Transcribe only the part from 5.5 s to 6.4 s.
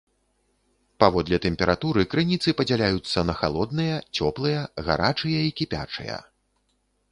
кіпячыя.